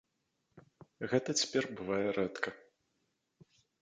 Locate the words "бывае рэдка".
1.81-2.49